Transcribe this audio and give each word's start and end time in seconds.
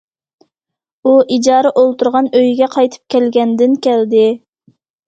ئۇ 1.09 1.13
ئىجارە 1.35 1.73
ئولتۇرغان 1.83 2.33
ئۆيىگە 2.41 2.73
قايتىپ 2.79 3.17
كەلگەندىن 3.17 3.79
كەلدى. 3.89 4.31